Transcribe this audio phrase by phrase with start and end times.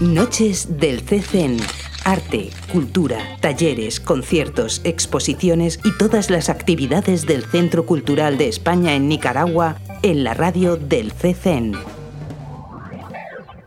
[0.00, 1.56] Noches del CCN.
[2.04, 9.08] Arte, cultura, talleres, conciertos, exposiciones y todas las actividades del Centro Cultural de España en
[9.08, 11.76] Nicaragua en la radio del CCN.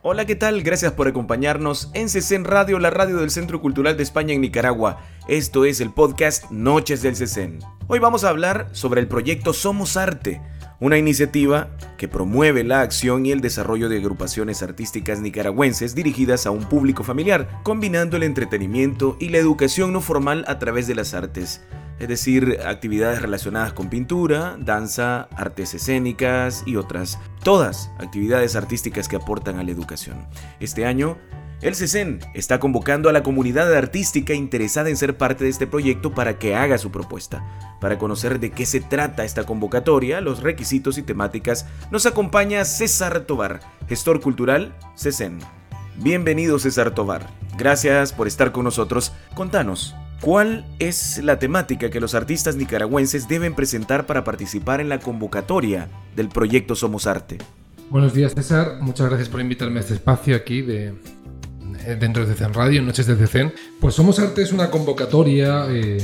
[0.00, 0.62] Hola, ¿qué tal?
[0.62, 5.00] Gracias por acompañarnos en CCN Radio, la radio del Centro Cultural de España en Nicaragua.
[5.28, 7.58] Esto es el podcast Noches del CCN.
[7.86, 10.40] Hoy vamos a hablar sobre el proyecto Somos Arte
[10.80, 16.50] una iniciativa que promueve la acción y el desarrollo de agrupaciones artísticas nicaragüenses dirigidas a
[16.50, 21.14] un público familiar, combinando el entretenimiento y la educación no formal a través de las
[21.14, 21.62] artes,
[21.98, 29.16] es decir, actividades relacionadas con pintura, danza, artes escénicas y otras, todas actividades artísticas que
[29.16, 30.26] aportan a la educación.
[30.60, 31.16] Este año
[31.64, 36.12] el CESEN está convocando a la comunidad artística interesada en ser parte de este proyecto
[36.12, 37.42] para que haga su propuesta.
[37.80, 43.20] Para conocer de qué se trata esta convocatoria, los requisitos y temáticas, nos acompaña César
[43.20, 45.38] Tobar, gestor cultural CESEN.
[45.96, 47.30] Bienvenido César Tobar.
[47.56, 49.14] Gracias por estar con nosotros.
[49.34, 54.98] Contanos, ¿cuál es la temática que los artistas nicaragüenses deben presentar para participar en la
[54.98, 57.38] convocatoria del proyecto Somos Arte?
[57.88, 60.94] Buenos días César, muchas gracias por invitarme a este espacio aquí de,
[61.98, 63.52] dentro de CECEN Radio, en Noches de CECEN.
[63.80, 65.98] Pues Somos Arte es una convocatoria eh,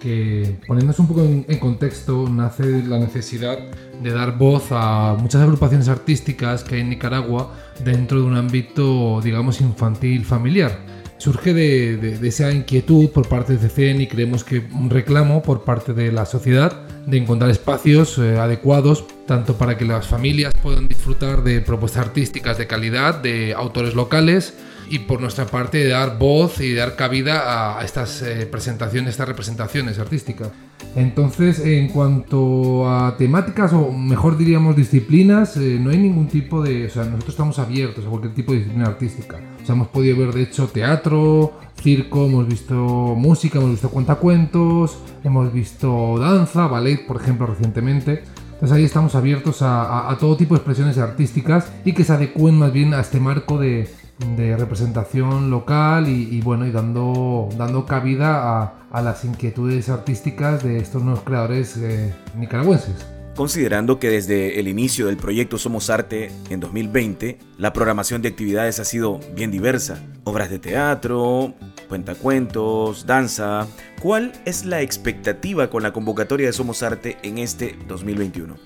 [0.00, 3.58] que, poniéndose un poco en, contexto, nace la necesidad
[4.02, 7.54] de dar voz a muchas agrupaciones artísticas que hay en Nicaragua
[7.84, 14.00] dentro de un ámbito, digamos, infantil familiar surge de, esa inquietud por parte de CECEN
[14.00, 19.04] y creemos que un reclamo por parte de la sociedad de encontrar espacios eh, adecuados
[19.26, 24.54] tanto para que las familias puedan disfrutar de propuestas artísticas de calidad de autores locales
[24.88, 29.28] y por nuestra parte de dar voz y dar cabida a, estas eh, presentaciones, estas
[29.28, 30.50] representaciones artísticas.
[30.94, 36.86] Entonces, en cuanto a temáticas, o mejor diríamos disciplinas, eh, no hay ningún tipo de...
[36.86, 39.36] O sea, nosotros estamos abiertos a cualquier tipo de disciplina artística.
[39.62, 44.98] O sea, hemos podido ver, de hecho, teatro, circo, hemos visto música, hemos visto cuentacuentos,
[45.24, 48.22] hemos visto danza, ballet, por ejemplo, recientemente.
[48.54, 52.58] Entonces ahí estamos abiertos a, a, todo tipo de expresiones artísticas y que se adecúen
[52.58, 53.86] más bien a este marco de,
[54.18, 60.78] de representación local y, bueno y dando, dando cabida a, a, las inquietudes artísticas de
[60.78, 63.06] estos nuevos creadores eh, nicaragüenses.
[63.36, 68.80] Considerando que desde el inicio del proyecto Somos Arte en 2020, la programación de actividades
[68.80, 70.02] ha sido bien diversa.
[70.24, 71.52] Obras de teatro,
[71.86, 73.66] cuentacuentos, danza.
[74.00, 78.56] ¿Cuál es la expectativa con la convocatoria de Somos Arte en este 2021?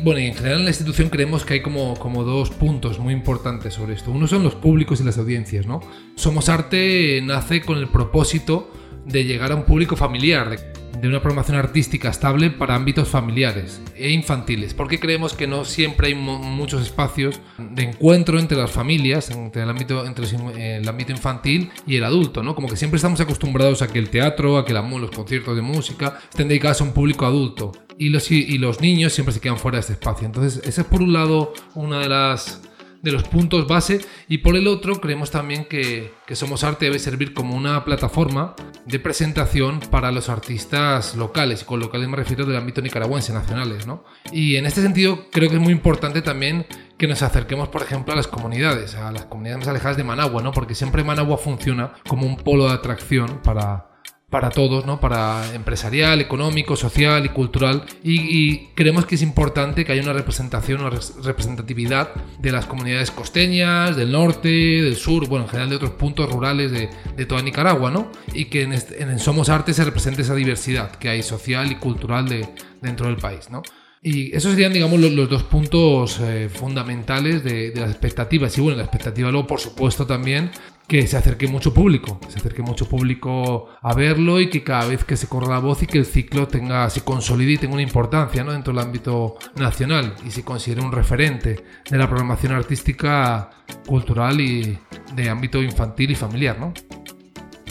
[0.00, 3.74] Bueno, en general en la institución creemos que hay como, como dos puntos muy importantes
[3.74, 4.10] sobre esto.
[4.10, 5.80] Uno son los públicos y las audiencias, ¿no?
[6.16, 8.70] Somos Arte nace con el propósito
[9.06, 10.56] de llegar a un público familiar,
[11.00, 16.08] de una programación artística estable para ámbitos familiares e infantiles, porque creemos que no siempre
[16.08, 20.26] hay muchos espacios de encuentro entre las familias, entre el ámbito, entre
[20.78, 22.54] el ámbito infantil y el adulto, ¿no?
[22.54, 25.62] Como que siempre estamos acostumbrados a que el teatro, a que la, los conciertos de
[25.62, 29.58] música estén dedicados a un público adulto y los, y los niños siempre se quedan
[29.58, 30.26] fuera de este espacio.
[30.26, 32.62] Entonces, ese es por un lado una de las
[33.02, 36.98] de los puntos base y por el otro creemos también que, que, Somos Arte debe
[36.98, 38.54] servir como una plataforma
[38.86, 43.86] de presentación para los artistas locales y con locales me refiero del ámbito nicaragüense, nacionales.
[43.86, 44.04] ¿no?
[44.32, 46.66] Y en este sentido creo que es muy importante también
[46.96, 50.42] que nos acerquemos, por ejemplo, a las comunidades, a las comunidades más alejadas de Managua,
[50.42, 50.52] ¿no?
[50.52, 53.91] porque siempre Managua funciona como un polo de atracción para
[54.32, 54.98] para todos, ¿no?
[54.98, 57.84] Para empresarial, económico, social y cultural.
[58.02, 63.94] Y, creemos que es importante que haya una representación, una representatividad de las comunidades costeñas,
[63.94, 68.10] del norte, del sur, bueno, en general de otros puntos rurales de, toda Nicaragua, ¿no?
[68.32, 72.48] Y que en, Somos Arte se represente esa diversidad que hay social y cultural de,
[72.80, 73.60] dentro del país, ¿no?
[74.00, 78.56] Y esos serían, digamos, los, dos puntos eh, fundamentales de, de, las expectativas.
[78.56, 80.50] Y bueno, la expectativa luego, por supuesto, también
[80.86, 85.04] que se acerque mucho público, se acerque mucho público a verlo y que cada vez
[85.04, 87.82] que se corra la voz y que el ciclo tenga, se consolide y tenga una
[87.82, 88.52] importancia ¿no?
[88.52, 93.50] dentro del ámbito nacional y se considere un referente de la programación artística,
[93.86, 94.78] cultural y
[95.14, 96.58] de ámbito infantil y familiar.
[96.58, 96.74] ¿no?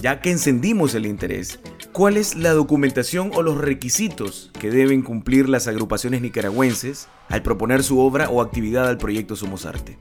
[0.02, 1.60] Ya que encendimos el interés,
[1.92, 7.84] ¿cuál es la documentación o los requisitos que deben cumplir las agrupaciones nicaragüenses al proponer
[7.84, 9.98] su obra o actividad al proyecto Somos Arte?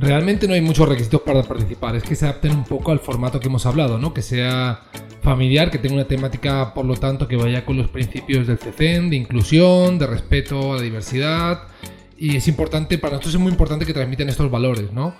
[0.00, 3.40] Realmente no hay muchos requisitos para participar, es que se adapten un poco al formato
[3.40, 4.14] que hemos hablado, ¿no?
[4.14, 4.82] Que sea
[5.22, 9.10] familiar, que tenga una temática, por lo tanto, que vaya con los principios del CECEN,
[9.10, 11.62] de inclusión, de respeto a la diversidad.
[12.16, 15.16] Y es importante, para nosotros es muy importante que transmiten estos valores, ¿no?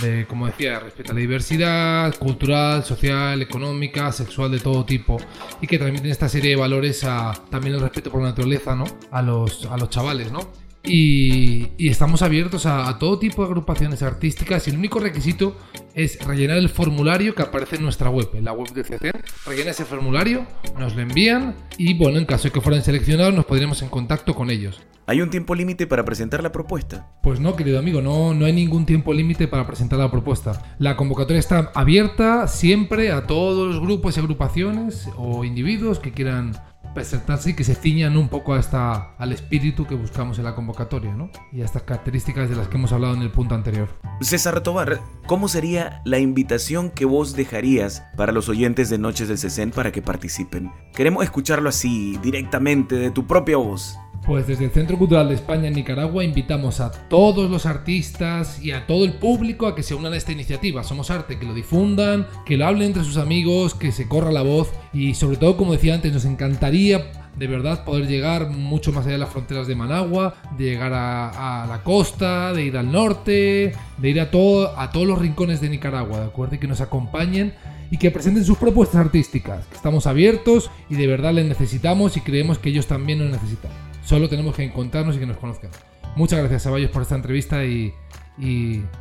[0.00, 5.16] De, como decía, respeto a la diversidad cultural, social, económica, sexual, de todo tipo.
[5.60, 8.84] Y que transmiten esta serie de valores a también el respeto por la naturaleza, ¿no?
[9.10, 10.69] A los, a los chavales, ¿no?
[10.82, 15.56] Y, estamos abiertos a, todo tipo de agrupaciones artísticas y el único requisito
[15.94, 19.12] es rellenar el formulario que aparece en nuestra web, en la web de CC.
[19.46, 20.46] Rellena ese formulario,
[20.78, 24.34] nos lo envían y bueno, en caso de que fueran seleccionados nos podríamos en contacto
[24.34, 24.80] con ellos.
[25.06, 27.08] ¿Hay un tiempo límite para presentar la propuesta?
[27.22, 30.76] Pues no, querido amigo, no, no hay ningún tiempo límite para presentar la propuesta.
[30.78, 36.52] La convocatoria está abierta siempre a todos los grupos y agrupaciones o individuos que quieran
[36.94, 40.54] presentarse y que se ciñan un poco a esta, al espíritu que buscamos en la
[40.54, 41.30] convocatoria, ¿no?
[41.52, 43.88] Y a estas características de las que hemos hablado en el punto anterior.
[44.20, 49.38] César Tobar, ¿cómo sería la invitación que vos dejarías para los oyentes de Noches del
[49.38, 50.70] CECEN para que participen?
[50.94, 53.98] Queremos escucharlo así, directamente, de tu propia voz.
[54.30, 58.70] Pues desde el Centro Cultural de España en Nicaragua invitamos a todos los artistas y
[58.70, 60.84] a todo el público a que se unan a esta iniciativa.
[60.84, 64.42] Somos Arte, que lo difundan, que lo hablen entre sus amigos, que se corra la
[64.42, 69.04] voz y sobre todo, como decía antes, nos encantaría de verdad poder llegar mucho más
[69.04, 73.72] allá de las fronteras de Managua, de llegar a, la costa, de ir al norte,
[73.98, 74.30] de ir a,
[74.76, 76.54] a todos los rincones de Nicaragua, ¿de acuerdo?
[76.54, 77.54] Y que nos acompañen
[77.90, 79.66] y que presenten sus propuestas artísticas.
[79.74, 83.89] Estamos abiertos y de verdad les necesitamos y creemos que ellos también nos necesitan.
[84.04, 85.70] Solo tenemos que encontrarnos y que nos conozcan.
[86.16, 87.94] Muchas gracias a por esta entrevista y,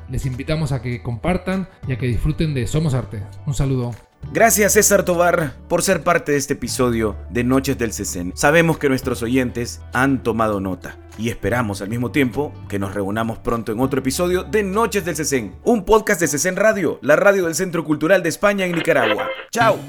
[0.09, 3.23] les invitamos a que compartan y a que disfruten de Somos Arte.
[3.45, 3.95] Un saludo.
[4.33, 8.33] Gracias César Tobar por ser parte de este episodio de Noches del CECEN.
[8.35, 13.39] Sabemos que nuestros oyentes han tomado nota y esperamos al mismo tiempo que nos reunamos
[13.39, 17.45] pronto en otro episodio de Noches del CECEN, un podcast de CECEN Radio, la radio
[17.45, 19.29] del Centro Cultural de España en Nicaragua.
[19.51, 19.79] ¡Chao!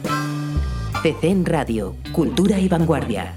[1.02, 3.36] CECEN Radio, Cultura y Vanguardia.